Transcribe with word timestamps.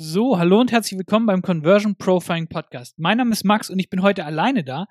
So, 0.00 0.38
hallo 0.38 0.60
und 0.60 0.70
herzlich 0.70 0.96
willkommen 0.96 1.26
beim 1.26 1.42
Conversion 1.42 1.96
Profiling 1.96 2.46
Podcast. 2.46 2.96
Mein 3.00 3.18
Name 3.18 3.32
ist 3.32 3.44
Max 3.44 3.68
und 3.68 3.80
ich 3.80 3.90
bin 3.90 4.00
heute 4.00 4.24
alleine 4.24 4.62
da. 4.62 4.86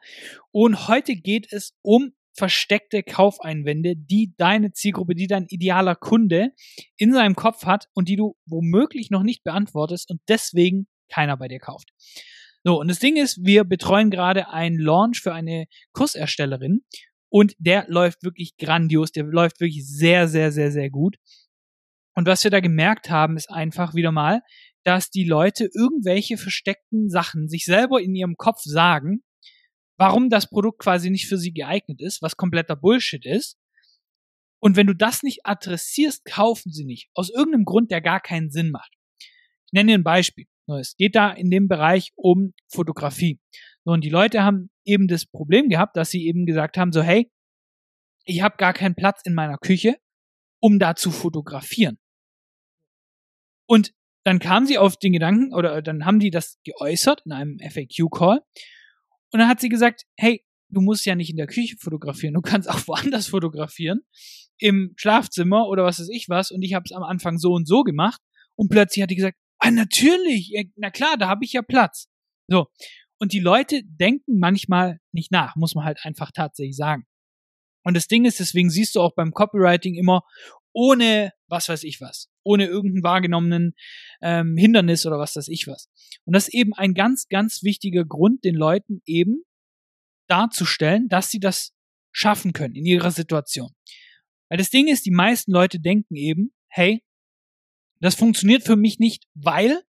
Und 0.52 0.90
heute 0.90 1.16
geht 1.16 1.48
es 1.50 1.78
um 1.82 2.12
versteckte 2.34 3.04
Kaufeinwände, 3.04 3.96
die 3.96 4.34
deine 4.36 4.74
Zielgruppe, 4.74 5.16
die 5.16 5.28
dein 5.28 5.46
idealer 5.48 5.96
Kunde 5.96 6.50
in 6.98 7.14
seinem 7.14 7.36
Kopf 7.36 7.64
hat 7.66 7.88
und 7.94 8.10
die 8.10 8.18
du 8.18 8.36
womöglich 8.48 9.10
noch 9.10 9.24
nicht 9.24 9.46
beantwortest 9.46 10.12
und 10.12 10.20
deswegen 10.28 10.88
keiner 11.10 11.38
bei 11.38 11.48
dir 11.48 11.60
kauft. 11.60 11.88
So, 12.66 12.78
und 12.78 12.90
das 12.90 13.00
Ding 13.00 13.16
ist, 13.16 13.46
wir 13.46 13.64
betreuen 13.64 14.12
gerade 14.12 14.50
einen 14.50 14.78
Launch 14.78 15.22
für 15.22 15.34
eine 15.34 15.68
Kurserstellerin 15.94 16.82
und 17.30 17.54
der 17.60 17.86
läuft 17.88 18.24
wirklich 18.24 18.58
grandios, 18.58 19.14
der 19.14 19.24
läuft 19.24 19.62
wirklich 19.62 19.88
sehr, 19.88 20.28
sehr, 20.28 20.52
sehr, 20.52 20.74
sehr 20.74 20.90
gut. 20.90 21.16
Und 22.14 22.26
was 22.26 22.44
wir 22.44 22.52
da 22.52 22.60
gemerkt 22.60 23.10
haben, 23.10 23.38
ist 23.38 23.50
einfach 23.50 23.94
wieder 23.94 24.12
mal, 24.12 24.42
dass 24.88 25.10
die 25.10 25.26
Leute 25.26 25.70
irgendwelche 25.74 26.38
versteckten 26.38 27.10
Sachen 27.10 27.50
sich 27.50 27.66
selber 27.66 28.02
in 28.02 28.16
ihrem 28.16 28.38
Kopf 28.38 28.62
sagen, 28.64 29.22
warum 29.98 30.30
das 30.30 30.50
Produkt 30.50 30.80
quasi 30.80 31.10
nicht 31.10 31.28
für 31.28 31.38
sie 31.38 31.52
geeignet 31.52 32.02
ist, 32.02 32.22
was 32.22 32.38
kompletter 32.38 32.78
Bullshit 32.78 33.26
ist. 33.26 33.58
Und 34.60 34.78
wenn 34.78 34.88
du 34.88 34.96
das 34.96 35.24
nicht 35.24 35.46
adressierst, 35.46 36.24
kaufen 36.24 36.72
sie 36.72 36.86
nicht. 36.86 37.10
Aus 37.14 37.30
irgendeinem 37.30 37.66
Grund, 37.66 37.92
der 37.92 38.00
gar 38.00 38.22
keinen 38.22 38.50
Sinn 38.50 38.72
macht. 38.72 38.94
Ich 39.20 39.74
nenne 39.74 39.92
dir 39.92 39.98
ein 39.98 40.06
Beispiel. 40.06 40.46
Es 40.80 40.96
geht 40.96 41.16
da 41.16 41.32
in 41.32 41.52
dem 41.52 41.68
Bereich 41.68 42.14
um 42.16 42.54
Fotografie. 42.70 43.42
Und 43.84 44.06
die 44.06 44.10
Leute 44.10 44.44
haben 44.44 44.70
eben 44.86 45.10
das 45.10 45.26
Problem 45.26 45.68
gehabt, 45.68 45.98
dass 45.98 46.12
sie 46.12 46.26
eben 46.26 46.46
gesagt 46.46 46.78
haben, 46.78 46.94
so 46.94 47.02
hey, 47.02 47.30
ich 48.24 48.42
habe 48.42 48.56
gar 48.58 48.74
keinen 48.74 48.96
Platz 48.96 49.22
in 49.26 49.34
meiner 49.34 49.58
Küche, 49.58 49.98
um 50.62 50.80
da 50.80 50.96
zu 50.96 51.12
fotografieren. 51.12 51.98
Und 53.68 53.94
dann 54.28 54.40
kamen 54.40 54.66
sie 54.66 54.78
auf 54.78 54.98
den 54.98 55.14
Gedanken 55.14 55.54
oder 55.54 55.82
dann 55.82 56.06
haben 56.06 56.20
die 56.20 56.32
das 56.32 56.60
geäußert 56.66 57.22
in 57.26 57.32
einem 57.32 57.60
FAQ-Call. 57.60 58.42
Und 59.32 59.40
dann 59.40 59.48
hat 59.48 59.62
sie 59.62 59.70
gesagt, 59.70 60.04
hey, 60.18 60.44
du 60.68 60.82
musst 60.82 61.06
ja 61.06 61.16
nicht 61.16 61.30
in 61.30 61.38
der 61.38 61.48
Küche 61.48 61.78
fotografieren, 61.80 62.34
du 62.34 62.42
kannst 62.42 62.70
auch 62.70 62.80
woanders 62.88 63.28
fotografieren, 63.28 64.02
im 64.58 64.94
Schlafzimmer 64.98 65.70
oder 65.70 65.86
was 65.86 66.00
weiß 66.00 66.10
ich 66.12 66.28
was. 66.28 66.52
Und 66.52 66.62
ich 66.62 66.74
habe 66.74 66.84
es 66.86 66.92
am 66.92 67.04
Anfang 67.04 67.38
so 67.38 67.54
und 67.54 67.70
so 67.70 67.84
gemacht. 67.84 68.20
Und 68.56 68.68
plötzlich 68.68 69.02
hat 69.02 69.12
die 69.12 69.16
gesagt, 69.16 69.38
ah, 69.60 69.72
natürlich, 69.72 70.54
na 70.76 70.90
klar, 70.90 71.16
da 71.18 71.30
habe 71.30 71.46
ich 71.46 71.54
ja 71.54 71.62
Platz. 71.62 72.10
So. 72.50 72.68
Und 73.20 73.32
die 73.32 73.40
Leute 73.40 73.82
denken 73.86 74.40
manchmal 74.40 75.00
nicht 75.14 75.32
nach, 75.32 75.56
muss 75.56 75.74
man 75.74 75.86
halt 75.86 76.00
einfach 76.04 76.32
tatsächlich 76.34 76.76
sagen. 76.76 77.06
Und 77.86 77.96
das 77.96 78.08
Ding 78.08 78.26
ist, 78.26 78.42
deswegen 78.42 78.70
siehst 78.70 78.96
du 78.96 79.00
auch 79.00 79.16
beim 79.16 79.32
Copywriting 79.32 79.96
immer 79.96 80.24
ohne 80.78 81.34
was 81.48 81.70
weiß 81.70 81.84
ich 81.84 82.02
was, 82.02 82.30
ohne 82.44 82.68
irgendeinen 82.68 83.04
wahrgenommenen 83.04 83.74
ähm, 84.22 84.56
Hindernis 84.58 85.08
oder 85.08 85.18
was 85.18 85.36
weiß 85.36 85.48
ich 85.48 85.66
was. 85.66 85.90
Und 86.24 86.36
das 86.36 86.48
ist 86.48 86.54
eben 86.54 86.74
ein 86.76 86.94
ganz, 86.94 87.28
ganz 87.30 87.64
wichtiger 87.64 88.06
Grund, 88.06 88.44
den 88.44 88.54
Leuten 88.54 89.02
eben 89.08 89.44
darzustellen, 90.28 91.08
dass 91.08 91.32
sie 91.32 91.40
das 91.40 91.74
schaffen 92.12 92.54
können 92.54 92.76
in 92.76 92.86
ihrer 92.86 93.10
Situation. 93.10 93.72
Weil 94.50 94.60
das 94.60 94.70
Ding 94.70 94.88
ist, 94.88 95.08
die 95.08 95.12
meisten 95.12 95.52
Leute 95.52 95.80
denken 95.80 96.16
eben, 96.16 96.54
hey, 96.68 97.04
das 98.00 98.14
funktioniert 98.14 98.64
für 98.64 98.76
mich 98.76 99.00
nicht, 99.00 99.24
weil 99.34 99.82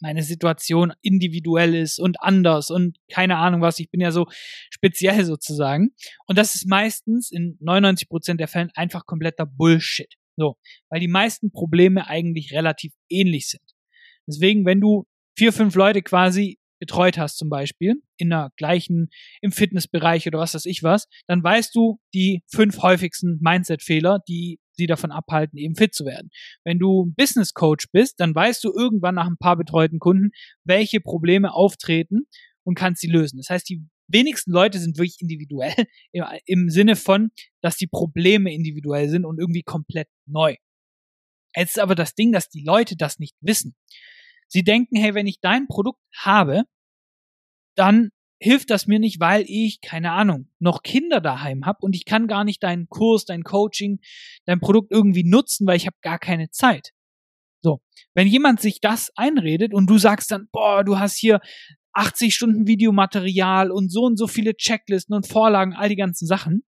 meine 0.00 0.22
Situation 0.22 0.92
individuell 1.02 1.74
ist 1.74 1.98
und 1.98 2.20
anders 2.22 2.70
und 2.70 2.98
keine 3.10 3.36
Ahnung 3.36 3.60
was. 3.60 3.78
Ich 3.78 3.90
bin 3.90 4.00
ja 4.00 4.12
so 4.12 4.26
speziell 4.70 5.24
sozusagen. 5.24 5.90
Und 6.26 6.38
das 6.38 6.54
ist 6.54 6.66
meistens 6.66 7.30
in 7.30 7.56
99 7.60 8.08
Prozent 8.08 8.40
der 8.40 8.48
Fällen 8.48 8.70
einfach 8.74 9.06
kompletter 9.06 9.46
Bullshit. 9.46 10.14
So, 10.36 10.56
weil 10.88 11.00
die 11.00 11.08
meisten 11.08 11.52
Probleme 11.52 12.06
eigentlich 12.06 12.52
relativ 12.52 12.92
ähnlich 13.10 13.48
sind. 13.48 13.62
Deswegen, 14.26 14.64
wenn 14.64 14.80
du 14.80 15.06
vier, 15.36 15.52
fünf 15.52 15.74
Leute 15.74 16.02
quasi 16.02 16.58
betreut 16.80 17.18
hast 17.18 17.36
zum 17.36 17.50
Beispiel, 17.50 17.96
in 18.16 18.30
der 18.30 18.50
gleichen, 18.56 19.10
im 19.42 19.52
Fitnessbereich 19.52 20.26
oder 20.26 20.38
was 20.38 20.54
weiß 20.54 20.64
ich 20.64 20.82
was, 20.82 21.08
dann 21.26 21.42
weißt 21.44 21.74
du 21.74 22.00
die 22.14 22.42
fünf 22.50 22.80
häufigsten 22.82 23.38
Mindset-Fehler, 23.40 24.20
die 24.26 24.58
sie 24.80 24.86
davon 24.86 25.12
abhalten, 25.12 25.58
eben 25.58 25.76
fit 25.76 25.94
zu 25.94 26.04
werden. 26.04 26.30
Wenn 26.64 26.78
du 26.78 27.12
Business 27.16 27.54
Coach 27.54 27.86
bist, 27.92 28.18
dann 28.18 28.34
weißt 28.34 28.64
du 28.64 28.72
irgendwann 28.72 29.14
nach 29.14 29.26
ein 29.26 29.36
paar 29.38 29.56
betreuten 29.56 29.98
Kunden, 29.98 30.30
welche 30.64 31.00
Probleme 31.00 31.52
auftreten 31.52 32.26
und 32.64 32.74
kannst 32.74 33.00
sie 33.00 33.08
lösen. 33.08 33.36
Das 33.36 33.50
heißt, 33.50 33.68
die 33.68 33.82
wenigsten 34.08 34.50
Leute 34.50 34.78
sind 34.78 34.98
wirklich 34.98 35.20
individuell 35.20 35.74
im, 36.12 36.24
im 36.46 36.70
Sinne 36.70 36.96
von, 36.96 37.30
dass 37.60 37.76
die 37.76 37.86
Probleme 37.86 38.52
individuell 38.52 39.08
sind 39.08 39.24
und 39.24 39.38
irgendwie 39.38 39.62
komplett 39.62 40.08
neu. 40.26 40.56
Jetzt 41.56 41.76
ist 41.76 41.82
aber 41.82 41.94
das 41.94 42.14
Ding, 42.14 42.32
dass 42.32 42.48
die 42.48 42.62
Leute 42.64 42.96
das 42.96 43.18
nicht 43.18 43.36
wissen. 43.40 43.74
Sie 44.48 44.62
denken, 44.62 44.96
hey, 44.96 45.14
wenn 45.14 45.26
ich 45.26 45.40
dein 45.40 45.66
Produkt 45.66 46.00
habe, 46.16 46.64
dann 47.76 48.10
hilft 48.40 48.70
das 48.70 48.86
mir 48.86 48.98
nicht, 48.98 49.20
weil 49.20 49.44
ich, 49.46 49.80
keine 49.80 50.12
Ahnung, 50.12 50.48
noch 50.58 50.82
Kinder 50.82 51.20
daheim 51.20 51.66
habe 51.66 51.78
und 51.82 51.94
ich 51.94 52.06
kann 52.06 52.26
gar 52.26 52.44
nicht 52.44 52.62
deinen 52.62 52.88
Kurs, 52.88 53.26
dein 53.26 53.44
Coaching, 53.44 54.00
dein 54.46 54.60
Produkt 54.60 54.90
irgendwie 54.90 55.24
nutzen, 55.24 55.66
weil 55.66 55.76
ich 55.76 55.86
habe 55.86 55.96
gar 56.00 56.18
keine 56.18 56.50
Zeit. 56.50 56.92
So, 57.62 57.82
wenn 58.14 58.26
jemand 58.26 58.60
sich 58.60 58.80
das 58.80 59.12
einredet 59.14 59.74
und 59.74 59.88
du 59.88 59.98
sagst 59.98 60.30
dann, 60.30 60.48
boah, 60.50 60.82
du 60.82 60.98
hast 60.98 61.16
hier 61.16 61.40
80 61.92 62.34
Stunden 62.34 62.66
Videomaterial 62.66 63.70
und 63.70 63.92
so 63.92 64.04
und 64.04 64.16
so 64.16 64.26
viele 64.26 64.54
Checklisten 64.54 65.14
und 65.14 65.26
Vorlagen, 65.26 65.74
all 65.74 65.90
die 65.90 65.96
ganzen 65.96 66.26
Sachen. 66.26 66.64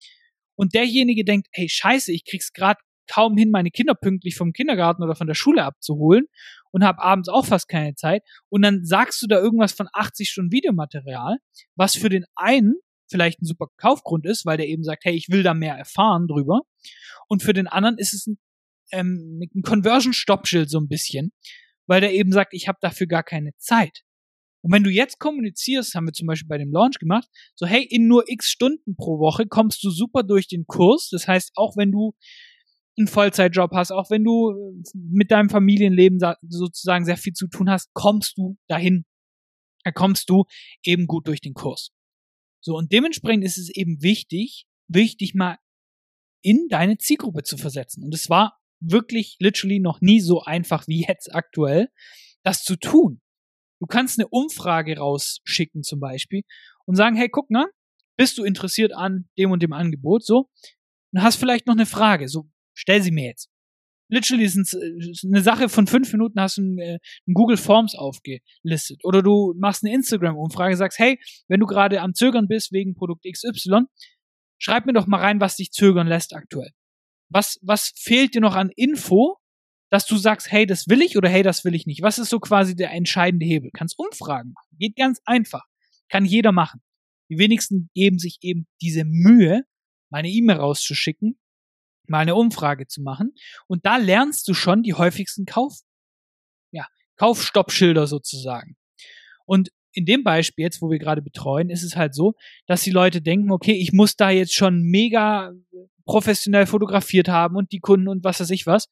Und 0.57 0.75
derjenige 0.75 1.25
denkt, 1.25 1.49
hey, 1.53 1.69
scheiße, 1.69 2.13
ich 2.13 2.25
krieg's 2.25 2.53
gerade 2.53 2.81
kaum 3.09 3.37
hin, 3.37 3.51
meine 3.51 3.71
Kinder 3.71 3.95
pünktlich 3.95 4.37
vom 4.37 4.53
Kindergarten 4.53 5.03
oder 5.03 5.17
von 5.17 5.27
der 5.27 5.35
Schule 5.35 5.65
abzuholen 5.65 6.27
und 6.71 6.85
habe 6.85 7.03
abends 7.03 7.29
auch 7.29 7.47
fast 7.47 7.69
keine 7.69 7.95
Zeit. 7.95 8.23
Und 8.49 8.63
dann 8.63 8.85
sagst 8.85 9.21
du 9.23 9.27
da 9.27 9.39
irgendwas 9.39 9.73
von 9.73 9.89
80 9.93 10.29
Stunden 10.29 10.53
Videomaterial, 10.53 11.39
was 11.75 11.95
für 11.95 12.09
den 12.09 12.25
einen 12.37 12.75
vielleicht 13.11 13.41
ein 13.41 13.47
super 13.47 13.69
Kaufgrund 13.79 14.27
ist, 14.27 14.45
weil 14.47 14.59
der 14.59 14.69
eben 14.69 14.85
sagt, 14.85 15.05
hey, 15.05 15.15
ich 15.15 15.29
will 15.31 15.43
da 15.43 15.55
mehr 15.55 15.75
erfahren 15.75 16.27
drüber. 16.27 16.61
Und 17.27 17.43
für 17.43 17.53
den 17.53 17.67
anderen 17.67 17.99
ist 17.99 18.15
es 18.15 18.27
ein, 18.27 18.39
ähm, 18.93 19.41
ein 19.55 19.63
Conversion-Stoppschild 19.63 20.71
so 20.71 20.79
ein 20.79 20.89
bisschen, 20.89 21.33
weil 21.87 22.01
der 22.01 22.13
eben 22.13 22.33
sagt, 22.33 22.53
ich 22.55 22.69
habe 22.69 22.79
dafür 22.81 23.07
gar 23.07 23.23
keine 23.23 23.53
Zeit. 23.57 24.03
Und 24.61 24.73
wenn 24.73 24.83
du 24.83 24.91
jetzt 24.91 25.19
kommunizierst, 25.19 25.95
haben 25.95 26.07
wir 26.07 26.13
zum 26.13 26.27
Beispiel 26.27 26.49
bei 26.49 26.59
dem 26.59 26.73
Launch 26.73 26.99
gemacht, 26.99 27.29
so 27.55 27.67
hey, 27.67 27.87
in 27.89 28.09
nur 28.09 28.25
x 28.27 28.49
Stunden 28.49 28.97
pro 28.97 29.19
Woche 29.19 29.47
kommst 29.47 29.85
du 29.85 29.91
super 29.91 30.23
durch 30.25 30.49
den 30.49 30.67
Kurs. 30.67 31.09
Das 31.11 31.29
heißt, 31.29 31.53
auch 31.55 31.77
wenn 31.77 31.93
du 31.93 32.15
einen 32.99 33.09
Vollzeitjob 33.09 33.73
hast, 33.73 33.91
auch 33.91 34.11
wenn 34.11 34.25
du 34.25 34.51
äh, 34.51 34.83
mit 34.95 35.31
deinem 35.31 35.49
Familienleben 35.49 36.21
sozusagen 36.49 37.05
sehr 37.05 37.17
viel 37.17 37.33
zu 37.33 37.49
tun 37.49 37.71
hast, 37.71 37.93
kommst 37.95 38.37
du 38.37 38.57
dahin. 38.69 39.05
Da 39.85 39.93
kommst 39.93 40.29
du 40.29 40.45
eben 40.85 41.07
gut 41.07 41.29
durch 41.29 41.41
den 41.41 41.55
Kurs. 41.55 41.91
So, 42.61 42.77
und 42.77 42.93
dementsprechend 42.93 43.45
ist 43.45 43.59
es 43.59 43.71
eben 43.75 44.03
wichtig, 44.03 44.67
wichtig 44.89 45.35
mal 45.35 45.59
in 46.43 46.69
deine 46.69 46.99
Zielgruppe 46.99 47.43
zu 47.43 47.57
versetzen. 47.57 48.05
Und 48.05 48.15
es 48.15 48.29
war 48.29 48.59
wirklich 48.81 49.37
literally 49.39 49.81
noch 49.81 50.01
nie 50.01 50.21
so 50.21 50.43
einfach 50.43 50.87
wie 50.87 51.05
jetzt 51.09 51.35
aktuell, 51.35 51.89
das 52.43 52.63
zu 52.63 52.77
tun. 52.77 53.21
Du 53.81 53.87
kannst 53.87 54.19
eine 54.19 54.29
Umfrage 54.29 54.99
rausschicken 54.99 55.83
zum 55.83 56.01
Beispiel 56.01 56.43
und 56.87 56.97
sagen, 56.97 57.17
hey, 57.17 57.29
guck 57.29 57.51
mal, 57.51 57.67
bist 58.17 58.39
du 58.39 58.45
interessiert 58.45 58.93
an 58.93 59.29
dem 59.39 59.53
und 59.53 59.63
dem 59.63 59.73
Angebot, 59.73 60.25
so, 60.25 60.51
und 61.13 61.23
hast 61.23 61.37
vielleicht 61.37 61.67
noch 61.67 61.75
eine 61.75 61.87
Frage, 61.87 62.29
so, 62.29 62.49
stell 62.79 63.03
sie 63.03 63.11
mir 63.11 63.27
jetzt. 63.27 63.51
Literally 64.11 64.45
ist 64.45 65.25
eine 65.25 65.43
Sache 65.43 65.69
von 65.69 65.87
fünf 65.87 66.11
Minuten 66.13 66.41
hast 66.41 66.57
du 66.57 66.63
äh, 66.79 66.99
ein 67.27 67.35
Google 67.35 67.59
Forms 67.59 67.95
aufgelistet. 67.95 69.05
Oder 69.05 69.23
du 69.23 69.55
machst 69.59 69.85
eine 69.85 69.93
Instagram-Umfrage, 69.95 70.77
sagst, 70.77 70.99
hey, 70.99 71.21
wenn 71.49 71.61
du 71.61 71.67
gerade 71.67 72.01
am 72.01 72.15
Zögern 72.15 72.49
bist 72.49 72.73
wegen 72.73 72.95
Produkt 72.95 73.27
XY, 73.31 73.83
schreib 74.59 74.87
mir 74.87 74.95
doch 74.95 75.07
mal 75.07 75.21
rein, 75.21 75.41
was 75.41 75.57
dich 75.57 75.73
zögern 75.73 76.07
lässt 76.07 76.35
aktuell. 76.35 76.71
Was, 77.29 77.59
was 77.61 77.93
fehlt 77.97 78.35
dir 78.35 78.41
noch 78.41 78.55
an 78.55 78.71
Info, 78.75 79.37
dass 79.91 80.07
du 80.07 80.17
sagst, 80.17 80.51
hey, 80.51 80.65
das 80.65 80.89
will 80.89 81.03
ich 81.03 81.19
oder 81.19 81.29
hey, 81.29 81.43
das 81.43 81.65
will 81.65 81.75
ich 81.75 81.87
nicht. 81.87 82.01
Was 82.01 82.19
ist 82.19 82.31
so 82.31 82.41
quasi 82.41 82.75
der 82.75 82.93
entscheidende 82.93 83.45
Hebel? 83.45 83.71
Kannst 83.75 83.99
Umfragen 83.99 84.53
machen. 84.53 84.77
Geht 84.79 84.97
ganz 84.97 85.21
einfach. 85.27 85.65
Kann 86.09 86.25
jeder 86.25 86.53
machen. 86.53 86.81
Die 87.31 87.39
wenigsten 87.39 87.91
geben 87.95 88.19
sich 88.19 88.39
eben 88.41 88.67
diese 88.81 89.05
Mühe, 89.05 89.65
meine 90.11 90.29
E-Mail 90.29 90.57
rauszuschicken, 90.57 91.39
mal 92.11 92.21
eine 92.21 92.35
Umfrage 92.35 92.87
zu 92.87 93.03
machen. 93.03 93.35
Und 93.67 93.87
da 93.87 93.97
lernst 93.97 94.49
du 94.49 94.55
schon 94.55 94.83
die 94.83 94.95
häufigsten 94.95 95.47
Kauf, 95.47 95.81
ja, 96.71 96.87
Kaufstoppschilder 97.17 98.07
sozusagen. 98.07 98.77
Und 99.45 99.71
in 99.93 100.05
dem 100.05 100.23
Beispiel 100.23 100.65
jetzt, 100.65 100.83
wo 100.83 100.91
wir 100.91 100.99
gerade 100.99 101.23
betreuen, 101.23 101.71
ist 101.71 101.83
es 101.83 101.97
halt 101.97 102.15
so, 102.15 102.35
dass 102.67 102.83
die 102.83 102.91
Leute 102.91 103.21
denken, 103.21 103.51
okay, 103.51 103.73
ich 103.73 103.93
muss 103.93 104.17
da 104.17 104.31
jetzt 104.31 104.55
schon 104.55 104.83
mega 104.83 105.53
professionell 106.05 106.67
fotografiert 106.67 107.29
haben 107.29 107.57
und 107.57 107.73
die 107.73 107.81
Kunden 107.81 108.09
und 108.09 108.25
was 108.25 108.41
weiß 108.41 108.51
ich 108.51 108.67
was. 108.67 108.87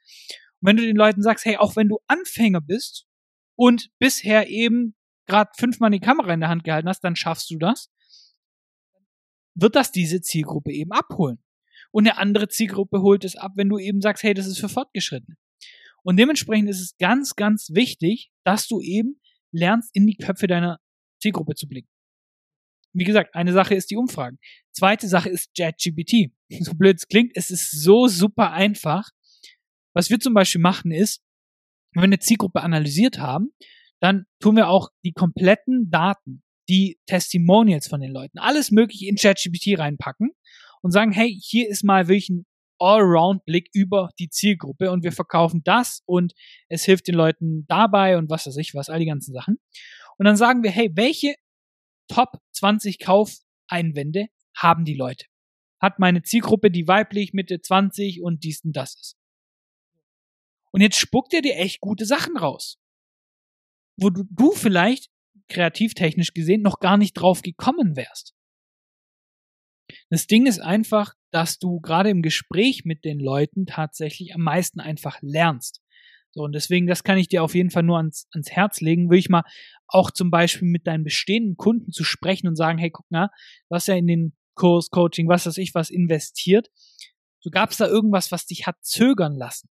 Und 0.60 0.68
wenn 0.68 0.76
du 0.76 0.82
den 0.82 0.96
Leuten 0.96 1.22
sagst, 1.22 1.44
hey, 1.44 1.56
auch 1.56 1.76
wenn 1.76 1.88
du 1.88 1.98
Anfänger 2.06 2.60
bist 2.60 3.06
und 3.56 3.90
bisher 3.98 4.48
eben 4.48 4.94
gerade 5.26 5.50
fünfmal 5.56 5.90
die 5.90 6.00
Kamera 6.00 6.32
in 6.32 6.40
der 6.40 6.48
Hand 6.48 6.64
gehalten 6.64 6.88
hast, 6.88 7.00
dann 7.00 7.16
schaffst 7.16 7.50
du 7.50 7.58
das, 7.58 7.90
wird 9.54 9.74
das 9.74 9.92
diese 9.92 10.20
Zielgruppe 10.20 10.72
eben 10.72 10.92
abholen. 10.92 11.42
Und 11.92 12.06
eine 12.06 12.18
andere 12.18 12.48
Zielgruppe 12.48 13.00
holt 13.00 13.24
es 13.24 13.36
ab, 13.36 13.52
wenn 13.56 13.68
du 13.68 13.78
eben 13.78 14.00
sagst, 14.00 14.22
hey, 14.22 14.34
das 14.34 14.46
ist 14.46 14.58
für 14.58 14.68
Fortgeschrittene. 14.68 15.36
Und 16.02 16.18
dementsprechend 16.18 16.68
ist 16.68 16.80
es 16.80 16.96
ganz, 16.98 17.34
ganz 17.34 17.70
wichtig, 17.72 18.30
dass 18.44 18.68
du 18.68 18.80
eben 18.80 19.20
lernst, 19.52 19.90
in 19.94 20.06
die 20.06 20.16
Köpfe 20.16 20.46
deiner 20.46 20.78
Zielgruppe 21.20 21.54
zu 21.54 21.66
blicken. 21.66 21.88
Wie 22.92 23.04
gesagt, 23.04 23.34
eine 23.34 23.52
Sache 23.52 23.74
ist 23.74 23.90
die 23.90 23.96
Umfragen. 23.96 24.38
Zweite 24.72 25.08
Sache 25.08 25.28
ist 25.28 25.50
JetGPT. 25.56 26.32
So 26.60 26.74
blöd 26.74 26.96
es 26.96 27.08
klingt, 27.08 27.32
es 27.34 27.50
ist 27.50 27.72
so 27.72 28.06
super 28.06 28.52
einfach. 28.52 29.10
Was 29.94 30.10
wir 30.10 30.20
zum 30.20 30.32
Beispiel 30.32 30.60
machen 30.60 30.92
ist, 30.92 31.22
wenn 31.92 32.02
wir 32.02 32.04
eine 32.04 32.20
Zielgruppe 32.20 32.62
analysiert 32.62 33.18
haben, 33.18 33.52
dann 34.00 34.26
tun 34.40 34.56
wir 34.56 34.68
auch 34.68 34.90
die 35.04 35.12
kompletten 35.12 35.90
Daten, 35.90 36.44
die 36.68 37.00
Testimonials 37.06 37.88
von 37.88 38.00
den 38.00 38.12
Leuten, 38.12 38.38
alles 38.38 38.70
mögliche 38.70 39.08
in 39.08 39.16
ChatGPT 39.16 39.78
reinpacken 39.78 40.30
und 40.82 40.90
sagen, 40.90 41.12
hey, 41.12 41.36
hier 41.40 41.68
ist 41.68 41.84
mal 41.84 42.08
wirklich 42.08 42.30
ein 42.30 42.46
Allround-Blick 42.78 43.70
über 43.72 44.10
die 44.18 44.28
Zielgruppe 44.28 44.90
und 44.90 45.02
wir 45.02 45.12
verkaufen 45.12 45.62
das 45.64 46.02
und 46.06 46.34
es 46.68 46.84
hilft 46.84 47.08
den 47.08 47.14
Leuten 47.14 47.66
dabei 47.68 48.18
und 48.18 48.30
was 48.30 48.46
weiß 48.46 48.56
ich 48.58 48.74
was, 48.74 48.88
all 48.88 48.98
die 48.98 49.06
ganzen 49.06 49.32
Sachen. 49.32 49.58
Und 50.18 50.26
dann 50.26 50.36
sagen 50.36 50.62
wir, 50.62 50.70
hey, 50.70 50.90
welche 50.94 51.34
Top 52.08 52.38
20 52.52 52.98
Kaufeinwände 52.98 54.26
haben 54.54 54.84
die 54.84 54.94
Leute? 54.94 55.26
Hat 55.80 55.98
meine 55.98 56.22
Zielgruppe, 56.22 56.70
die 56.70 56.86
weiblich 56.86 57.32
Mitte 57.32 57.60
20 57.60 58.22
und 58.22 58.44
dies 58.44 58.62
und 58.64 58.76
das 58.76 58.94
ist. 58.94 59.16
Und 60.72 60.80
jetzt 60.82 60.98
spuckt 60.98 61.32
er 61.32 61.42
dir 61.42 61.56
echt 61.56 61.80
gute 61.80 62.06
Sachen 62.06 62.36
raus. 62.36 62.78
Wo 63.98 64.10
du, 64.10 64.24
du 64.30 64.52
vielleicht 64.52 65.10
kreativtechnisch 65.48 66.34
gesehen 66.34 66.62
noch 66.62 66.80
gar 66.80 66.96
nicht 66.96 67.14
drauf 67.14 67.42
gekommen 67.42 67.96
wärst. 67.96 68.35
Das 70.10 70.26
Ding 70.26 70.46
ist 70.46 70.60
einfach, 70.60 71.14
dass 71.32 71.58
du 71.58 71.80
gerade 71.80 72.10
im 72.10 72.22
Gespräch 72.22 72.84
mit 72.84 73.04
den 73.04 73.18
Leuten 73.18 73.66
tatsächlich 73.66 74.34
am 74.34 74.42
meisten 74.42 74.80
einfach 74.80 75.18
lernst. 75.20 75.82
So, 76.30 76.42
und 76.42 76.52
deswegen, 76.52 76.86
das 76.86 77.02
kann 77.02 77.18
ich 77.18 77.28
dir 77.28 77.42
auf 77.42 77.54
jeden 77.54 77.70
Fall 77.70 77.82
nur 77.82 77.96
ans, 77.96 78.28
ans 78.32 78.50
Herz 78.50 78.80
legen, 78.80 79.10
will 79.10 79.18
ich 79.18 79.30
mal 79.30 79.44
auch 79.88 80.10
zum 80.10 80.30
Beispiel 80.30 80.68
mit 80.68 80.86
deinen 80.86 81.02
bestehenden 81.02 81.56
Kunden 81.56 81.92
zu 81.92 82.04
sprechen 82.04 82.46
und 82.46 82.56
sagen, 82.56 82.78
hey, 82.78 82.90
guck 82.90 83.10
mal, 83.10 83.30
du 83.68 83.74
hast 83.74 83.88
ja 83.88 83.94
in 83.94 84.06
den 84.06 84.36
Kurs, 84.54 84.90
Coaching, 84.90 85.28
was 85.28 85.46
weiß 85.46 85.56
ich, 85.58 85.74
was 85.74 85.90
investiert. 85.90 86.68
So 87.40 87.50
gab 87.50 87.70
es 87.70 87.78
da 87.78 87.86
irgendwas, 87.86 88.32
was 88.32 88.46
dich 88.46 88.66
hat 88.66 88.76
zögern 88.82 89.34
lassen. 89.36 89.68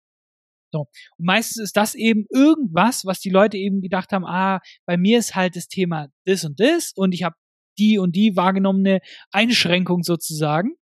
So. 0.72 0.88
Und 1.18 1.26
meistens 1.26 1.62
ist 1.62 1.78
das 1.78 1.96
eben 1.96 2.26
irgendwas, 2.30 3.06
was 3.06 3.20
die 3.20 3.30
Leute 3.30 3.58
eben 3.58 3.82
gedacht 3.82 4.12
haben, 4.12 4.26
ah, 4.26 4.60
bei 4.86 4.98
mir 4.98 5.20
ist 5.20 5.36
halt 5.36 5.56
das 5.56 5.68
Thema 5.68 6.08
das 6.26 6.44
und 6.46 6.60
das 6.60 6.94
und 6.96 7.14
ich 7.14 7.24
habe 7.24 7.36
die 7.78 7.98
und 7.98 8.16
die 8.16 8.36
wahrgenommene 8.36 9.00
Einschränkung 9.32 10.04
sozusagen. 10.04 10.76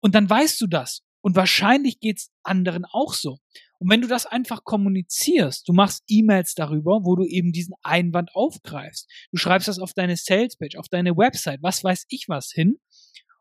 Und 0.00 0.14
dann 0.14 0.28
weißt 0.28 0.60
du 0.60 0.66
das. 0.66 1.02
Und 1.20 1.34
wahrscheinlich 1.34 1.98
geht's 1.98 2.30
anderen 2.44 2.84
auch 2.84 3.12
so. 3.12 3.38
Und 3.78 3.90
wenn 3.90 4.00
du 4.00 4.08
das 4.08 4.26
einfach 4.26 4.64
kommunizierst, 4.64 5.68
du 5.68 5.72
machst 5.72 6.04
E-Mails 6.08 6.54
darüber, 6.54 7.00
wo 7.04 7.16
du 7.16 7.24
eben 7.24 7.52
diesen 7.52 7.74
Einwand 7.82 8.30
aufgreifst. 8.34 9.10
Du 9.32 9.36
schreibst 9.36 9.68
das 9.68 9.78
auf 9.78 9.92
deine 9.92 10.16
Salespage, 10.16 10.78
auf 10.78 10.88
deine 10.88 11.16
Website, 11.16 11.58
was 11.62 11.84
weiß 11.84 12.04
ich 12.08 12.26
was 12.28 12.50
hin. 12.52 12.78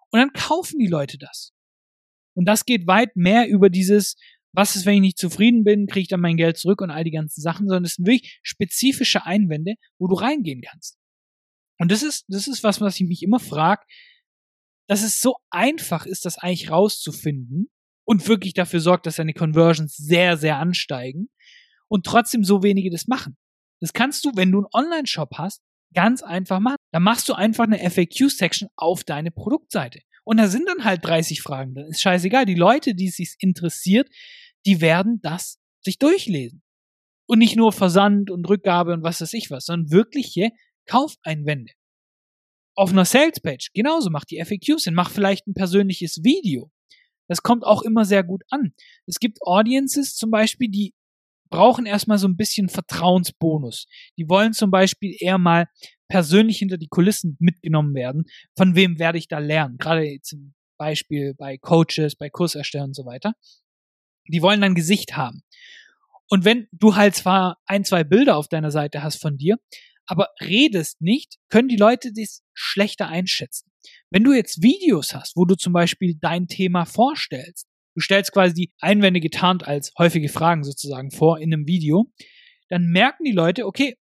Und 0.10 0.20
dann 0.20 0.34
kaufen 0.34 0.80
die 0.80 0.88
Leute 0.88 1.18
das. 1.18 1.54
Und 2.34 2.46
das 2.46 2.66
geht 2.66 2.86
weit 2.88 3.16
mehr 3.16 3.48
über 3.48 3.70
dieses, 3.70 4.18
was 4.52 4.76
ist, 4.76 4.86
wenn 4.86 4.96
ich 4.96 5.02
nicht 5.02 5.18
zufrieden 5.18 5.64
bin, 5.64 5.88
kriege 5.88 6.02
ich 6.02 6.08
dann 6.08 6.22
mein 6.22 6.38
Geld 6.38 6.58
zurück 6.58 6.82
und 6.82 6.92
all 6.92 7.04
die 7.04 7.12
ganzen 7.12 7.42
Sachen, 7.42 7.68
sondern 7.68 7.86
es 7.86 7.96
sind 7.96 8.06
wirklich 8.06 8.40
spezifische 8.44 9.26
Einwände, 9.26 9.76
wo 10.00 10.08
du 10.08 10.16
reingehen 10.16 10.62
kannst. 10.62 10.98
Und 11.78 11.92
das 11.92 12.04
ist, 12.04 12.26
das 12.28 12.48
ist 12.48 12.64
was, 12.64 12.82
was 12.82 13.00
ich 13.00 13.08
mich 13.08 13.24
immer 13.24 13.40
frage, 13.40 13.84
dass 14.88 15.04
es 15.04 15.20
so 15.20 15.36
einfach 15.50 16.06
ist, 16.06 16.26
das 16.26 16.38
eigentlich 16.38 16.70
rauszufinden 16.70 17.70
und 18.06 18.28
wirklich 18.28 18.54
dafür 18.54 18.80
sorgt, 18.80 19.06
dass 19.06 19.16
deine 19.16 19.34
Conversions 19.34 19.96
sehr, 19.98 20.38
sehr 20.38 20.58
ansteigen 20.58 21.30
und 21.88 22.06
trotzdem 22.06 22.44
so 22.44 22.64
wenige 22.64 22.90
das 22.92 23.08
machen. 23.08 23.36
Das 23.82 23.94
kannst 23.94 24.26
du, 24.26 24.32
wenn 24.36 24.52
du 24.52 24.60
einen 24.60 24.68
Online-Shop 24.74 25.38
hast, 25.38 25.62
ganz 25.94 26.22
einfach 26.22 26.60
machen. 26.60 26.78
Da 26.92 27.00
machst 27.00 27.28
du 27.30 27.34
einfach 27.34 27.66
eine 27.66 27.80
FAQ-Section 27.90 28.70
auf 28.76 29.04
deine 29.04 29.32
Produktseite. 29.32 30.02
Und 30.24 30.38
da 30.38 30.48
sind 30.48 30.68
dann 30.68 30.84
halt 30.84 31.06
30 31.06 31.42
Fragen. 31.42 31.76
Dann 31.76 31.88
ist 31.88 32.02
scheißegal. 32.02 32.46
Die 32.46 32.56
Leute, 32.56 32.96
die 32.96 33.08
es 33.08 33.18
sich 33.18 33.36
interessiert, 33.40 34.10
die 34.66 34.82
werden 34.82 35.20
das 35.22 35.60
sich 35.82 36.00
durchlesen. 36.00 36.64
Und 37.28 37.40
nicht 37.40 37.56
nur 37.56 37.72
Versand 37.72 38.30
und 38.30 38.48
Rückgabe 38.48 38.94
und 38.94 39.04
was 39.04 39.22
weiß 39.22 39.34
ich 39.34 39.50
was, 39.50 39.66
sondern 39.66 39.92
wirkliche 39.92 40.52
Kaufeinwände. 40.86 41.74
Auf 42.76 42.92
einer 42.92 43.06
Salespage 43.06 43.70
genauso, 43.74 44.10
mach 44.10 44.26
die 44.26 44.44
FAQs 44.44 44.84
hin, 44.84 44.94
mach 44.94 45.10
vielleicht 45.10 45.48
ein 45.48 45.54
persönliches 45.54 46.24
Video. 46.24 46.72
Das 47.28 47.42
kommt 47.42 47.64
auch 47.64 47.82
immer 47.82 48.06
sehr 48.06 48.24
gut 48.24 48.44
an. 48.50 48.74
Es 49.06 49.20
gibt 49.20 49.42
Audiences 49.42 50.16
zum 50.16 50.30
Beispiel, 50.30 50.70
die 50.70 50.94
brauchen 51.50 51.86
erstmal 51.86 52.18
so 52.18 52.28
ein 52.28 52.38
bisschen 52.38 52.70
Vertrauensbonus. 52.70 53.88
Die 54.18 54.30
wollen 54.30 54.54
zum 54.54 54.72
Beispiel 54.72 55.16
eher 55.20 55.38
mal 55.38 55.68
persönlich 56.08 56.60
hinter 56.60 56.78
die 56.78 56.88
Kulissen 56.88 57.38
mitgenommen 57.40 57.96
werden. 57.96 58.26
Von 58.58 58.76
wem 58.76 59.00
werde 59.00 59.18
ich 59.18 59.28
da 59.28 59.40
lernen? 59.40 59.78
Gerade 59.78 60.20
zum 60.22 60.54
Beispiel 60.78 61.34
bei 61.34 61.58
Coaches, 61.58 62.16
bei 62.16 62.30
Kurserstellern 62.30 62.90
und 62.90 62.96
so 62.96 63.06
weiter. 63.06 63.34
Die 64.28 64.42
wollen 64.42 64.62
dann 64.62 64.76
Gesicht 64.76 65.16
haben. 65.16 65.44
Und 66.28 66.44
wenn 66.44 66.68
du 66.72 66.96
halt 66.96 67.16
zwar 67.16 67.60
ein, 67.66 67.86
zwei 67.86 68.04
Bilder 68.04 68.36
auf 68.36 68.48
deiner 68.48 68.72
Seite 68.72 69.04
hast 69.04 69.22
von 69.22 69.38
dir, 69.38 69.58
aber 70.08 70.30
redest 70.42 71.02
nicht, 71.02 71.38
können 71.50 71.68
die 71.68 71.78
Leute 71.78 72.12
das 72.14 72.44
schlechter 72.54 73.08
einschätzen. 73.08 73.72
Wenn 74.10 74.24
du 74.24 74.34
jetzt 74.34 74.62
Videos 74.62 75.14
hast, 75.14 75.36
wo 75.36 75.46
du 75.46 75.56
zum 75.56 75.74
Beispiel 75.74 76.16
dein 76.20 76.48
Thema 76.48 76.86
vorstellst, 76.86 77.68
du 77.96 78.02
stellst 78.02 78.32
quasi 78.32 78.54
die 78.54 78.74
Einwände 78.80 79.20
getarnt 79.20 79.68
als 79.68 79.92
häufige 79.98 80.30
Fragen 80.30 80.64
sozusagen 80.64 81.12
vor 81.12 81.40
in 81.40 81.54
einem 81.54 81.68
Video, 81.68 82.12
dann 82.70 82.88
merken 82.88 83.24
die 83.24 83.32
Leute, 83.32 83.66
okay, 83.66 83.96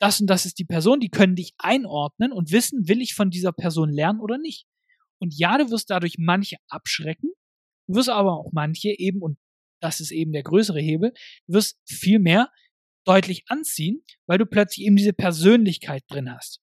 das 0.00 0.20
und 0.20 0.28
das 0.28 0.46
ist 0.46 0.58
die 0.58 0.64
Person, 0.64 1.00
die 1.00 1.10
können 1.10 1.34
dich 1.34 1.54
einordnen 1.58 2.32
und 2.32 2.52
wissen, 2.52 2.88
will 2.88 3.00
ich 3.00 3.14
von 3.14 3.30
dieser 3.30 3.52
Person 3.52 3.90
lernen 3.90 4.20
oder 4.20 4.38
nicht. 4.38 4.66
Und 5.18 5.34
ja, 5.36 5.58
du 5.58 5.70
wirst 5.70 5.90
dadurch 5.90 6.14
manche 6.18 6.56
abschrecken, 6.68 7.30
du 7.88 7.96
wirst 7.96 8.08
aber 8.08 8.38
auch 8.38 8.50
manche 8.52 8.96
eben, 8.96 9.20
und 9.20 9.38
das 9.80 10.00
ist 10.00 10.12
eben 10.12 10.32
der 10.32 10.42
größere 10.44 10.80
Hebel, 10.80 11.12
du 11.46 11.54
wirst 11.54 11.78
viel 11.86 12.20
mehr 12.20 12.50
deutlich 13.08 13.44
anziehen, 13.48 14.02
weil 14.26 14.38
du 14.38 14.46
plötzlich 14.46 14.86
eben 14.86 14.96
diese 14.96 15.12
Persönlichkeit 15.12 16.04
drin 16.08 16.32
hast. 16.32 16.60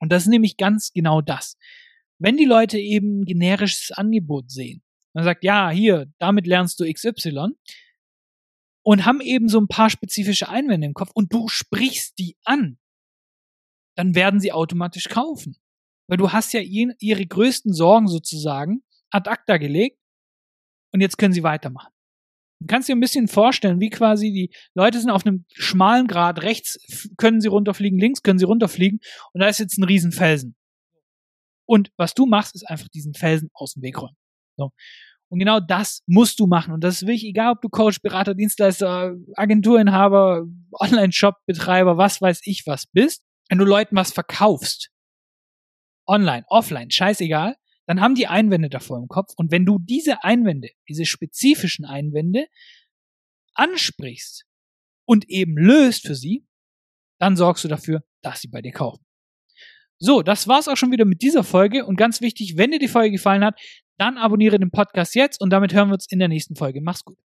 Und 0.00 0.10
das 0.10 0.24
ist 0.24 0.28
nämlich 0.28 0.56
ganz 0.56 0.92
genau 0.92 1.20
das. 1.20 1.56
Wenn 2.18 2.36
die 2.36 2.44
Leute 2.44 2.78
eben 2.78 3.20
ein 3.20 3.24
generisches 3.24 3.92
Angebot 3.92 4.50
sehen, 4.50 4.82
man 5.14 5.24
sagt, 5.24 5.44
ja, 5.44 5.70
hier, 5.70 6.10
damit 6.18 6.46
lernst 6.46 6.80
du 6.80 6.92
XY, 6.92 7.50
und 8.84 9.04
haben 9.04 9.20
eben 9.20 9.48
so 9.48 9.60
ein 9.60 9.68
paar 9.68 9.90
spezifische 9.90 10.48
Einwände 10.48 10.86
im 10.86 10.94
Kopf 10.94 11.10
und 11.14 11.32
du 11.32 11.48
sprichst 11.48 12.18
die 12.18 12.36
an, 12.44 12.78
dann 13.96 14.14
werden 14.14 14.40
sie 14.40 14.52
automatisch 14.52 15.08
kaufen. 15.08 15.56
Weil 16.08 16.16
du 16.16 16.32
hast 16.32 16.52
ja 16.52 16.60
ihre 16.60 17.26
größten 17.26 17.72
Sorgen 17.72 18.08
sozusagen 18.08 18.82
ad 19.10 19.30
acta 19.30 19.56
gelegt 19.56 20.00
und 20.92 21.00
jetzt 21.00 21.16
können 21.16 21.32
sie 21.32 21.44
weitermachen. 21.44 21.92
Kannst 22.66 22.88
dir 22.88 22.94
ein 22.94 23.00
bisschen 23.00 23.28
vorstellen, 23.28 23.80
wie 23.80 23.90
quasi 23.90 24.32
die 24.32 24.50
Leute 24.74 25.00
sind 25.00 25.10
auf 25.10 25.26
einem 25.26 25.44
schmalen 25.52 26.06
Grad, 26.06 26.42
rechts 26.42 26.78
können 27.16 27.40
sie 27.40 27.48
runterfliegen, 27.48 27.98
links 27.98 28.22
können 28.22 28.38
sie 28.38 28.44
runterfliegen 28.44 29.00
und 29.32 29.40
da 29.40 29.48
ist 29.48 29.58
jetzt 29.58 29.78
ein 29.78 29.84
Riesenfelsen. 29.84 30.54
Und 31.66 31.90
was 31.96 32.14
du 32.14 32.26
machst, 32.26 32.54
ist 32.54 32.68
einfach 32.68 32.88
diesen 32.88 33.14
Felsen 33.14 33.50
aus 33.54 33.74
dem 33.74 33.82
Weg 33.82 34.00
räumen. 34.00 34.16
So. 34.56 34.72
Und 35.28 35.38
genau 35.38 35.60
das 35.60 36.02
musst 36.06 36.38
du 36.40 36.46
machen. 36.46 36.74
Und 36.74 36.84
das 36.84 36.96
ist 36.96 37.02
wirklich 37.06 37.24
egal, 37.24 37.52
ob 37.52 37.62
du 37.62 37.70
Coach, 37.70 38.02
Berater, 38.02 38.34
Dienstleister, 38.34 39.14
Agenturinhaber, 39.34 40.44
Online-Shop-Betreiber, 40.72 41.96
was 41.96 42.20
weiß 42.20 42.40
ich 42.44 42.64
was 42.66 42.84
bist. 42.86 43.22
Wenn 43.48 43.56
du 43.56 43.64
Leuten 43.64 43.96
was 43.96 44.12
verkaufst, 44.12 44.90
online, 46.06 46.44
offline, 46.48 46.90
scheißegal, 46.90 47.56
dann 47.86 48.00
haben 48.00 48.14
die 48.14 48.26
Einwände 48.26 48.68
davor 48.68 48.98
im 48.98 49.08
Kopf. 49.08 49.32
Und 49.36 49.50
wenn 49.50 49.66
du 49.66 49.78
diese 49.78 50.24
Einwände, 50.24 50.70
diese 50.88 51.04
spezifischen 51.04 51.84
Einwände 51.84 52.46
ansprichst 53.54 54.44
und 55.04 55.28
eben 55.28 55.56
löst 55.56 56.06
für 56.06 56.14
sie, 56.14 56.46
dann 57.18 57.36
sorgst 57.36 57.64
du 57.64 57.68
dafür, 57.68 58.02
dass 58.22 58.40
sie 58.40 58.48
bei 58.48 58.62
dir 58.62 58.72
kaufen. 58.72 59.04
So, 59.98 60.22
das 60.22 60.48
war's 60.48 60.66
auch 60.66 60.76
schon 60.76 60.90
wieder 60.90 61.04
mit 61.04 61.22
dieser 61.22 61.44
Folge. 61.44 61.86
Und 61.86 61.96
ganz 61.96 62.20
wichtig, 62.20 62.56
wenn 62.56 62.72
dir 62.72 62.80
die 62.80 62.88
Folge 62.88 63.12
gefallen 63.12 63.44
hat, 63.44 63.60
dann 63.98 64.18
abonniere 64.18 64.58
den 64.58 64.70
Podcast 64.70 65.14
jetzt 65.14 65.40
und 65.40 65.50
damit 65.50 65.74
hören 65.74 65.88
wir 65.88 65.94
uns 65.94 66.10
in 66.10 66.18
der 66.18 66.28
nächsten 66.28 66.56
Folge. 66.56 66.80
Mach's 66.80 67.04
gut. 67.04 67.16